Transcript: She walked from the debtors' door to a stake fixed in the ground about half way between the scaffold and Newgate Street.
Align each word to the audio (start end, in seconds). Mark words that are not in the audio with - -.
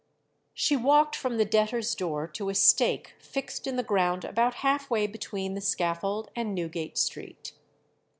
She 0.55 0.75
walked 0.75 1.15
from 1.15 1.37
the 1.37 1.45
debtors' 1.45 1.93
door 1.93 2.25
to 2.29 2.49
a 2.49 2.55
stake 2.55 3.13
fixed 3.19 3.67
in 3.67 3.75
the 3.75 3.83
ground 3.83 4.25
about 4.25 4.55
half 4.65 4.89
way 4.89 5.05
between 5.05 5.53
the 5.53 5.61
scaffold 5.61 6.31
and 6.35 6.55
Newgate 6.55 6.97
Street. 6.97 7.53